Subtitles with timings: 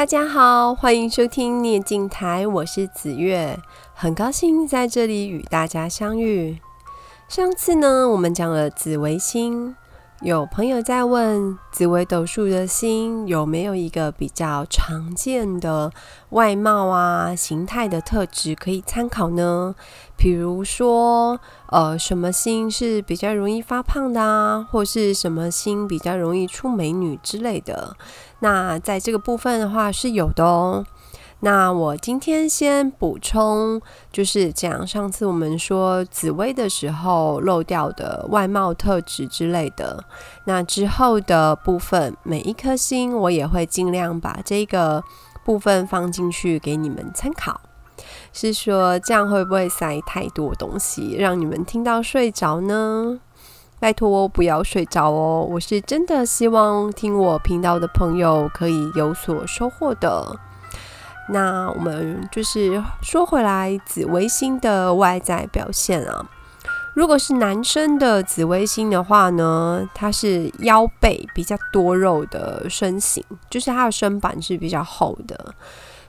[0.00, 3.60] 大家好，欢迎收听念经台，我是紫月，
[3.92, 6.58] 很高兴在这里与大家相遇。
[7.28, 9.76] 上次呢，我们讲了紫微星。
[10.22, 15.90] 有朋友在问紫微斗数的星有没有一个比较常见的
[16.28, 19.74] 外貌啊、形态的特质可以参考呢？
[20.18, 27.96] 比如说，呃，什么星是比较容易发胖的啊，或是什么星比较容易出美女之类的？
[28.40, 30.84] 那在这个部分的话是有的哦。
[31.42, 33.80] 那我今天先补充，
[34.12, 40.04] 就是讲上次我们说紫薇的时候漏掉的外貌特质之类的。
[40.44, 45.02] 那之后的部分，每一颗星我也会尽量把这个
[45.42, 47.58] 部分放进去给你们参考。
[48.32, 53.18] 是说这样会不会塞太多东西，让你们听到睡着呢？
[53.78, 60.38] 拜托不要睡着哦，我是真的希望听我频道的朋友可以有所收获的。
[61.28, 66.28] 那我们就是说回来，紫微星的外在表现啊。
[66.92, 75.54] 如果是男生的紫微星的话呢，他是腰背比较多肉的身形，就是他的身板是比较厚的。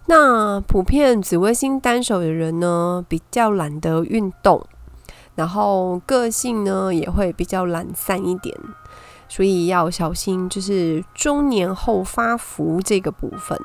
[0.08, 4.66] 那普遍紫微星单手的人呢，比较懒得运动，
[5.36, 8.58] 然后个性呢也会比较懒散一点，
[9.30, 13.58] 所以要小心，就是中年后发福这个部分。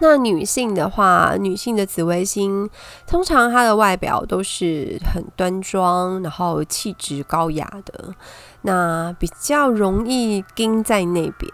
[0.00, 2.68] 那女性的话，女性的紫微星
[3.06, 8.14] 通常她的外表都是很端庄，然后气质高雅的，
[8.62, 11.50] 那比较容易盯在那边。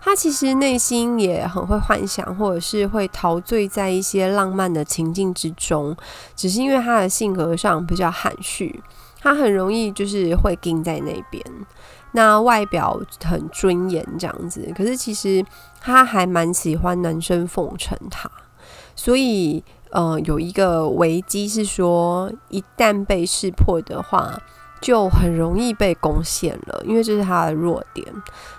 [0.00, 5.96] 她其实内心也很会幻想，或者是会陶醉在一些浪漫的情境之中，
[6.34, 8.82] 只是因为她的性格上比较含蓄，
[9.20, 11.44] 她很容易就是会盯在那边。
[12.12, 15.44] 那外表很尊严这样子，可是其实
[15.80, 18.30] 他还蛮喜欢男生奉承他，
[18.94, 24.38] 所以呃有一个危机是说，一旦被识破的话，
[24.80, 28.06] 就很容易被攻陷了，因为这是他的弱点。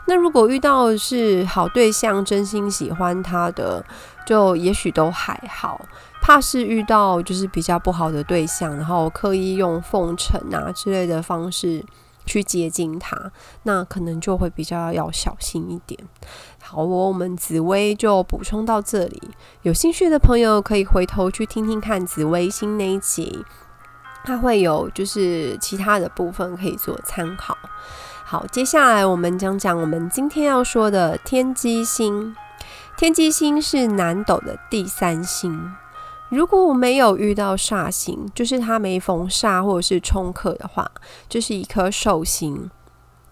[0.07, 3.85] 那如果遇到的是好对象，真心喜欢他的，
[4.25, 5.79] 就也许都还好。
[6.21, 11.83] 怕是遇到就是比较不好的对象，然后刻意用奉承啊之类的方式。
[12.25, 13.31] 去接近他，
[13.63, 15.99] 那可能就会比较要小心一点。
[16.61, 19.21] 好，我我们紫薇就补充到这里。
[19.63, 23.43] 有兴趣的朋友可以回头去听听看紫微星那一集，
[24.23, 27.57] 它会有就是其他的部分可以做参考。
[28.25, 32.35] 好，接下来我们讲讲我们今天要说的天机星。
[32.95, 35.73] 天机星是南斗的第三星。
[36.33, 40.89] 如果我没有遇到煞星，就是它没逢煞或者是冲克的话，
[41.29, 42.71] 就是一颗寿星。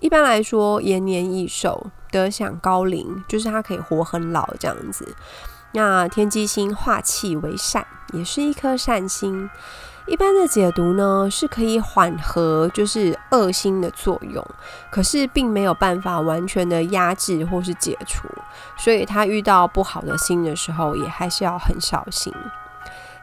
[0.02, 5.16] 一般来说，延年益寿、得享高龄，就是它可以活很老这样子。
[5.72, 9.50] 那天机星化气为善，也是一颗善星。
[10.06, 14.46] 一般的解读呢，是可以缓和就是恶星的作用，
[14.92, 18.28] 可是并没有办法完全的压制或是解除。
[18.78, 22.32] 所以它遇到不好的星的时候，也还是要很小心。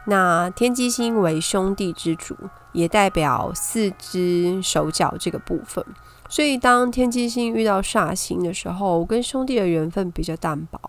[0.09, 2.35] 那天机星为兄弟之主，
[2.73, 5.85] 也代表四肢手脚这个部分。
[6.27, 10.79] 所以当天机星遇到煞星的时候，跟兄弟的缘分比较淡薄。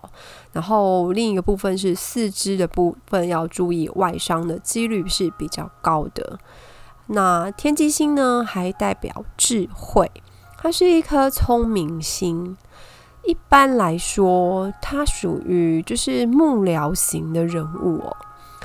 [0.51, 6.39] 然后另一个部分是四肢的部分，要注意外伤的几率是比较高的。
[7.07, 10.11] 那天机星呢，还代表智慧，
[10.57, 12.55] 它是一颗聪明星。
[13.23, 18.17] 一般来说，它属于就是幕僚型的人物哦。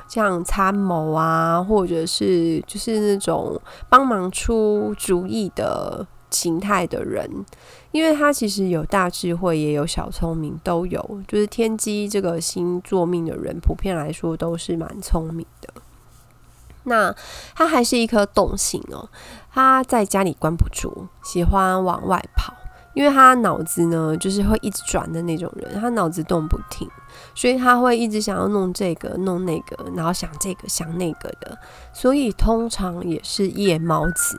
[0.07, 3.59] 像参谋啊，或者是就是那种
[3.89, 7.45] 帮忙出主意的形态的人，
[7.91, 11.21] 因为他其实有大智慧，也有小聪明，都有。
[11.27, 15.73] 就是天机这个星座命的人，普遍来说都是蛮聪明的。
[16.83, 17.13] 那
[17.53, 19.09] 他还是一颗动星哦，
[19.51, 22.53] 他在家里关不住，喜欢往外跑。
[22.93, 26.89] 因为他脑子呢，就是会一直转的那种人，他脑子动不停，
[27.35, 31.57] 所以他会一直想要弄这个弄那个，然后想这个想那个的，
[31.93, 34.37] 所以通常也是夜猫子，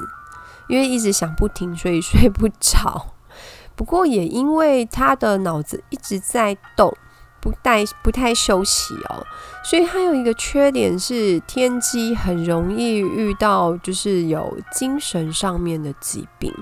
[0.69, 3.15] 因为一直想不停，所以睡不着。
[3.77, 6.93] 不过也因为他的脑子一直在动，
[7.41, 9.25] 不带不太休息哦，
[9.63, 16.53] 所以他有一个缺点是天机很容易遇到就是有精神上面的疾病。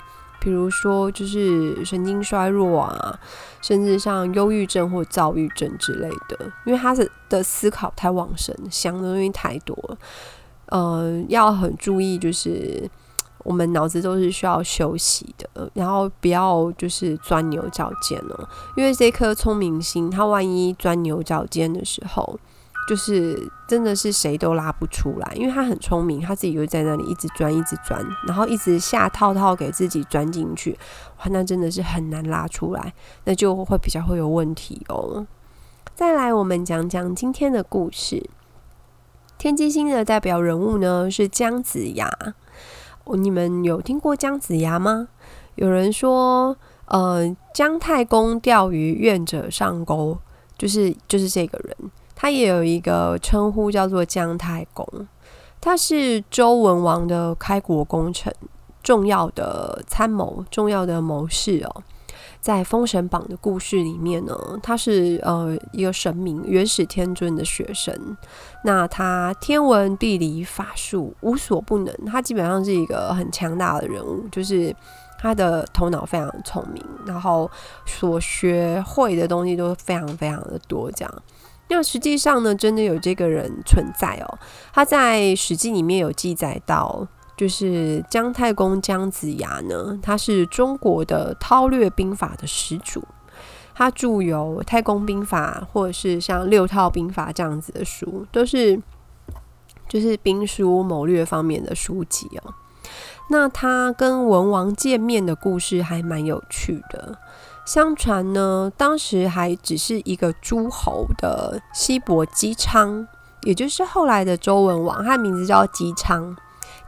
[0.46, 3.18] 比如说，就是神经衰弱啊，
[3.60, 9.98] 甚至像忧郁症或躁郁症之类的，因为他的的思考太旺盛，想的东西太多了，
[10.66, 12.88] 呃，要很注意，就是
[13.38, 22.38] 我们脑子都是需要休息的，然后不要就是钻牛角尖了，因为这颗聪明心，它万一钻牛角尖的时候，
[22.86, 30.78] 就是真的是谁都拉不出来，因为他很聪明，他自己就在那里一直钻，一直钻，然后一直下套套给自己钻进去，
[31.18, 32.94] 哇，那真的是很难拉出来，
[33.24, 35.26] 那就会比较会有问题哦。
[35.94, 38.28] 再来，我们讲讲今天的故事。
[39.38, 42.10] 天机星的代表人物呢是姜子牙。
[43.14, 45.08] 你们有听过姜子牙吗？
[45.54, 46.56] 有人说，
[46.86, 50.18] 呃，姜太公钓鱼，愿者上钩，
[50.58, 51.76] 就是就是这个人。
[52.16, 55.06] 他也有一个称呼叫做姜太公。
[55.60, 58.34] 他是周文王的开国功臣，
[58.82, 61.82] 重要的参谋，重要的谋士哦。
[62.40, 68.16] 在《封神榜》的故事里面呢，他是呃一个神明，元始天尊的学生。
[68.62, 74.72] 那他天文地理法术无所不能，他基本上是一个很强大的人物，就是
[75.18, 77.50] 他的头脑非常聪明，然后
[77.84, 80.88] 所学会的东西都非常非常的多。
[80.92, 81.22] 这样，
[81.68, 84.38] 那实际上呢，真的有这个人存在哦。
[84.72, 87.06] 他在《史记》里面有记载到。
[87.36, 93.04] 就是姜太公姜子牙呢，他是中国的韬略兵法的始祖，
[93.74, 98.80] 他著有《太公兵法》或者是像《六套兵法》这样子的书，都是
[99.86, 102.54] 就是兵书谋略方面的书籍哦。
[103.28, 107.18] 那他跟文王见面的故事还蛮有趣的。
[107.66, 113.08] 相传呢，当时还只是一个诸侯的西伯姬昌，
[113.42, 116.36] 也就是后来的周文王，他的名字叫姬昌。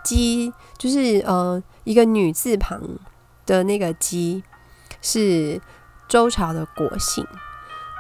[0.05, 2.81] 姬就是呃一个女字旁
[3.45, 4.45] 的那个姬，
[5.03, 5.61] 是
[6.07, 7.27] 周朝的国姓。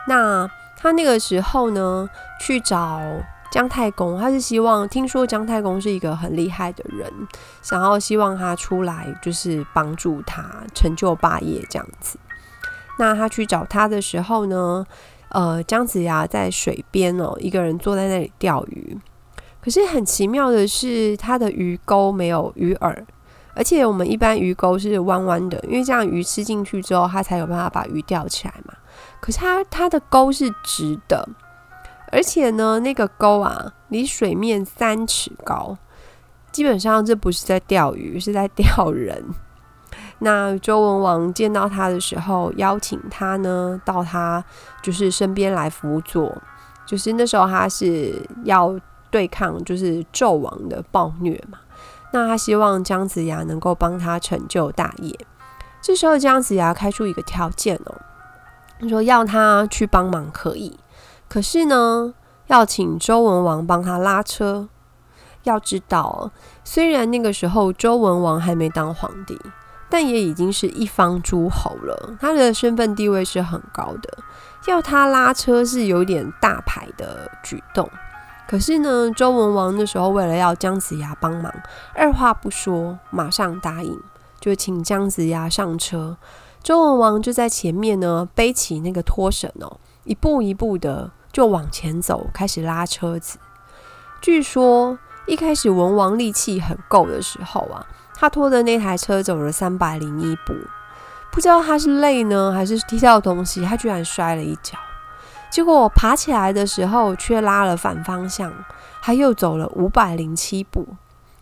[0.07, 0.49] 那
[0.79, 2.09] 他那个时候呢，
[2.41, 3.03] 去找
[3.51, 7.13] 姜太公，他是希望听说姜太公是一个很厉害的人，
[7.61, 12.17] 想要希望他出来就是帮助他成就霸业这样子。
[12.99, 14.87] 那他去找他的时候呢，
[15.31, 18.99] 呃，姜子牙在水边哦，一个人坐在那里钓鱼。
[19.61, 22.97] 可是很奇妙的是，他的鱼钩没有鱼饵，
[23.55, 28.75] 而且我们一般鱼钩是弯弯的，因为这样鱼吃进去之后，它才有办法把鱼钓起来嘛。
[29.21, 31.29] 可是他他的钩是直的，
[32.11, 35.77] 而且呢，那个钩啊，离水面三尺高，
[36.51, 39.25] 基本上这不是在钓鱼，是在钓人。
[40.21, 44.45] 那周文王见到他的时候，邀请他呢到他
[44.83, 46.37] 就是身边来辅佐，
[46.87, 48.79] 就是那时候他是要。
[49.11, 51.59] 对抗就是纣王的暴虐嘛，
[52.13, 55.19] 那他希望姜子牙能够帮他成就大业。
[55.81, 57.95] 这时候姜子牙开出一个条件哦，
[58.87, 60.79] 说要他去帮忙可以，
[61.27, 62.13] 可是呢，
[62.49, 64.69] 要请周文王帮他拉车。
[65.45, 66.31] 要知道，
[66.63, 69.41] 虽然那个时候周文王还没当皇帝，
[69.91, 74.19] 但也已经是一方诸侯了，他的身份地位是很高的，
[74.67, 77.89] 要他拉车是有点大牌的举动。
[78.47, 81.53] 可是呢，周文王那时候为了要姜子牙帮忙，
[81.95, 84.01] 二话不说，马上答应，
[84.41, 86.17] 就请姜子牙上车。
[86.63, 93.39] 周文王就在前面呢，背起那个拖绳哦，一步一步的就往前走，开始拉车子。
[94.21, 97.87] 据说一开始文王力气很够的时候啊，
[98.19, 100.53] 他拖的那台车走了三百零一步，
[101.31, 104.77] 不知道他是累呢，还是踢到东西，他居然摔了一跤。
[105.51, 108.53] 结果我爬起来的时候，却拉了反方向，
[109.01, 110.85] 他又走了五百零七步。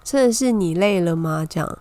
[0.04, 1.46] 真的是你累了吗？
[1.48, 1.78] 这样，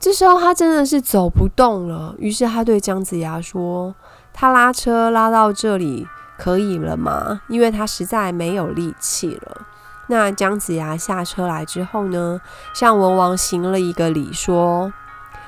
[0.00, 2.14] 这时候他真的是走不动了。
[2.18, 3.94] 于是他对姜子牙说
[4.34, 7.40] ：“他拉车拉到这里可以了吗？
[7.48, 9.66] 因为他实在没有力气了。”
[10.08, 12.40] 那姜子牙下车来之后呢，
[12.74, 14.92] 向文王行了一个礼，说：“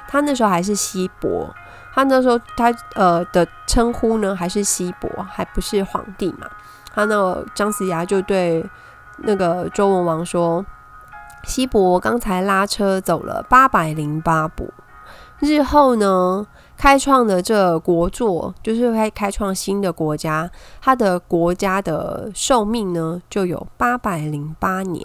[0.09, 1.55] 他那时候还是西伯。”
[1.95, 6.47] 他那时候他呃的称呼呢，还是西伯，还不是皇帝嘛。
[6.95, 8.65] 他那个姜子牙就对
[9.19, 10.65] 那个周文王说
[11.43, 14.73] ：“西伯刚才拉车走了八百零八步，
[15.41, 16.47] 日后呢
[16.79, 20.49] 开创的这国祚，就是开开创新的国家，
[20.81, 25.05] 他的国家的寿命呢就有八百零八年。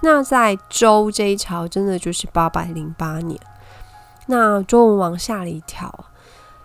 [0.00, 3.38] 那在周这一朝，真的就是八百零八年。”
[4.28, 6.06] 那周文王吓了一跳，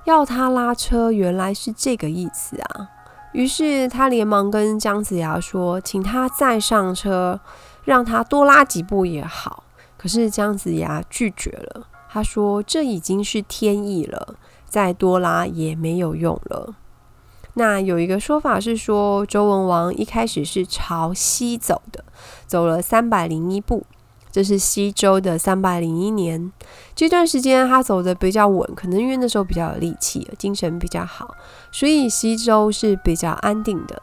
[0.06, 2.90] 要他拉车，原来是这个意思啊！
[3.34, 7.40] 于是他连忙跟姜子牙说：“请他再上车，
[7.84, 9.64] 让他多拉几步也好。”
[9.98, 14.36] 可是姜子牙拒绝了，他说：“这已经是天意了，
[14.68, 16.76] 再多拉也没有用了。”
[17.56, 22.04] 那有一个说法是说，周文王一开始是朝西走的，
[22.46, 23.86] 走了三百零一步。
[24.32, 26.52] 这是西周的三百零一年。
[26.96, 31.36] 这段时间他走得比较稳，可能因为那时候比较有力气，精神比较好，
[31.72, 34.02] 所以西周是比较安定的。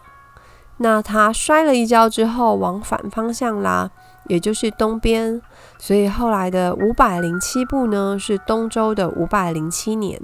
[0.78, 3.90] 那他摔了一跤之后，往反方向拉，
[4.28, 5.42] 也就是东边，
[5.78, 10.20] 所以后来的五百零七步呢，是东周的五百零七年。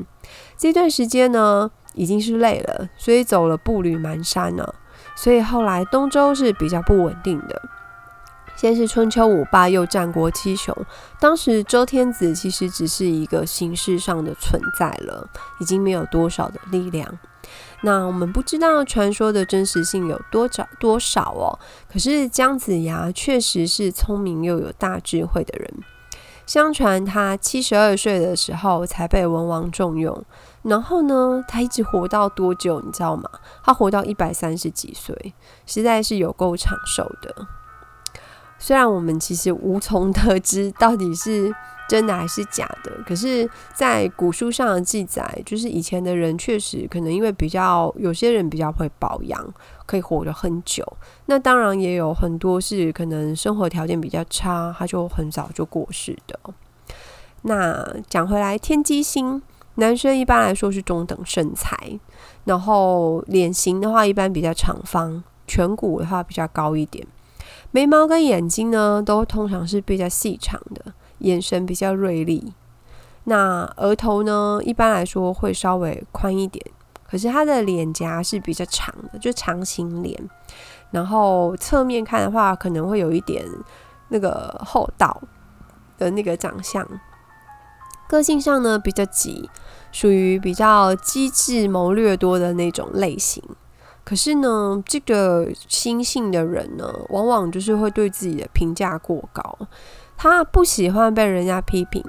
[0.57, 4.75] 这段时间呢，已经是累了，所以走了步履蹒跚了。
[5.17, 7.61] 所以后来东周是比较不稳定的。
[8.57, 10.75] 先是春秋五霸，又战国七雄。
[11.19, 17.19] 当时周天子其实只是一个形式上的存在了，已经没有多少的力量。
[17.85, 21.59] 那我们不知道传说的真实性有多少多少哦。
[21.87, 25.71] 可是姜子牙确实是聪明又有大智慧的人。
[26.47, 30.25] 相传他七十二岁的时候才被文王重用，
[30.63, 32.81] 然后呢，他一直活到多久？
[32.81, 33.29] 你知道吗？
[33.63, 35.35] 他活到一百三十几岁，
[35.67, 37.47] 实在是有够长寿的。
[38.59, 41.55] 虽然我们其实无从得知到底是
[41.87, 50.85] 真的还是假的，可是，在古书上的记载，就是以前的人确实可能因为比较有些人比较会保养，可以活得很久。
[51.27, 56.39] 那当然也有很多是可能生活条件比较差，他就很早就过世的。
[57.43, 59.43] 那讲回来，天机星
[59.75, 61.77] 男生一般来说是中等身材，
[62.45, 67.07] 然后脸型的话一般比较长方，颧骨的话比较高一点。
[67.73, 72.53] 眉毛跟眼睛呢，都通常是比较细长的，眼神比较锐利。
[73.25, 76.65] 那额头呢，一般来说会稍微宽一点，
[77.09, 80.29] 可是他的脸颊是比较长的，就长形脸。
[80.91, 83.45] 然后侧面看的话，可能会有一点
[84.09, 85.23] 那个厚道
[85.97, 86.87] 的那个长相。
[88.07, 89.49] 个性上呢，比较急，
[89.91, 93.43] 属于比较机智谋略多的那种类型。
[94.05, 99.59] 可是呢，这个心性的人呢，往往就是会对自己的评价过高。
[100.17, 102.03] 他不喜欢被人家批评，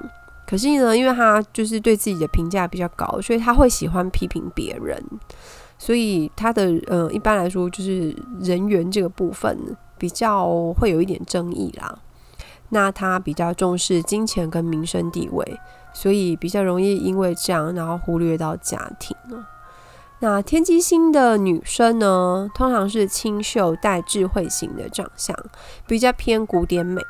[0.46, 5.02] 可是呢，因为他就是对自己的评价比较高，所以他会喜欢批评别人。
[5.78, 11.98] 所以他的呃，一般来说就是人缘这个部分比较会有一点争议啦。
[12.70, 15.60] 那他比较重视金钱跟名声地位，
[15.92, 19.14] 所以比较容易因为这样，然后忽略到家庭。
[20.20, 25.36] 那天机星的女生呢，通常是清秀带智慧型的长相，
[25.86, 27.02] 比较偏古典美，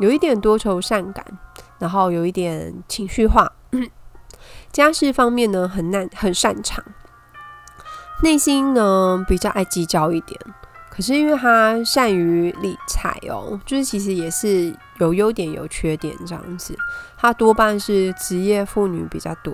[0.00, 1.24] 有一点多愁善感，
[1.78, 3.52] 然后有一点情绪化。
[4.72, 6.84] 家事方面呢，很难很擅长，
[8.22, 10.38] 内心呢比较爱计较一点。
[10.90, 16.76] 可是因为他善于理财哦，就是其实也是有优点有缺点这样子。
[17.16, 19.52] 他多半是职业妇女比较多。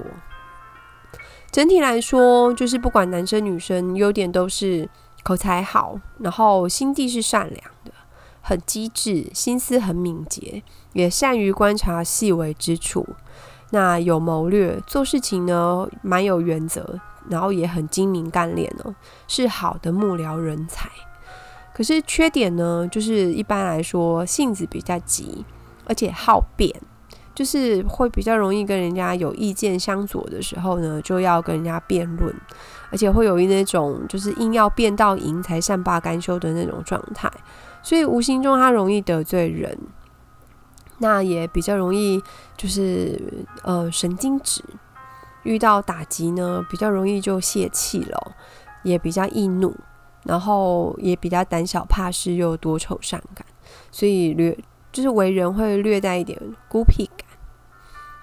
[1.51, 4.89] 整体来说，就是不管男生女生，优点都是
[5.23, 7.93] 口才好，然后心地是善良的，
[8.41, 13.07] 很机智，心思很敏捷，也善于观察细微之处。
[13.71, 18.95] 那有谋略，做事情呢蛮有原则，然后也很精明干练哦，
[19.29, 20.89] 是好的幕僚人才。
[21.73, 25.45] 可是缺点呢，就是一般来说性子比较急，
[25.87, 26.75] 而且好辩。
[27.33, 32.35] 就是会比较容易跟人家有意见相左的时候呢，就要跟人家辩论，
[32.91, 37.31] 而且会有一那种就是硬要辩到赢才善罢甘休的那种状态，
[37.83, 39.79] 所以无形中他容易得罪人，
[40.99, 42.23] 那也比较容易
[42.57, 44.63] 就是呃神经质，
[45.43, 48.33] 遇到打击呢比较容易就泄气了，
[48.83, 49.75] 也比较易怒，
[50.25, 53.47] 然后也比较胆小怕事又多愁善感，
[53.91, 54.57] 所以略
[54.93, 57.27] 就是为人会略带一点孤僻感。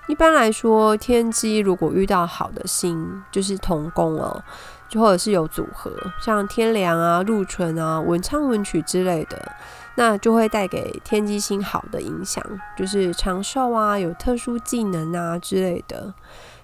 [0.07, 4.41] 一般来说，天机如果遇到好的星，就是同宫哦，
[4.89, 5.91] 就或者是有组合，
[6.21, 9.51] 像天梁啊、禄存啊、文昌文曲之类的，
[9.95, 12.43] 那就会带给天机星好的影响，
[12.77, 16.13] 就是长寿啊、有特殊技能啊之类的。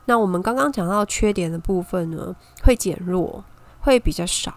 [0.06, 3.44] 那我们刚刚讲到缺点的部分呢，会减弱，
[3.80, 4.54] 会比较少。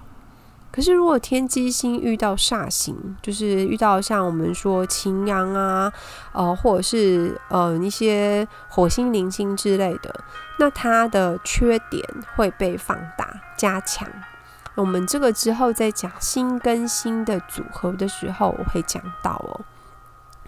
[0.73, 5.91] 可是，如果天机星遇到煞星，就是遇到像我们说擎羊啊，
[6.33, 10.15] 呃，或者是呃一些火星、铃星之类的，
[10.59, 12.05] 那它的缺点
[12.35, 14.09] 会被放大、加强。
[14.75, 19.61] 我们这个之后再讲新跟新的组合的时候，我会讲到哦。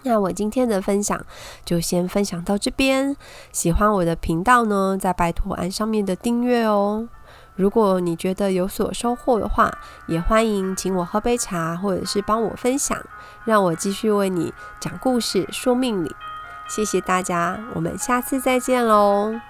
[0.03, 1.19] 那我今天的分享
[1.65, 3.15] 就先分享到这边。
[3.51, 7.09] 喜欢我的频道呢，在拜托按上面的订阅哦。
[7.55, 9.69] 如果你觉得有所收获的话，
[10.07, 12.97] 也欢迎请我喝杯茶，或者是帮我分享，
[13.43, 16.15] 让我继续为你讲故事、说命理。
[16.69, 19.48] 谢谢大家，我们下次再见喽。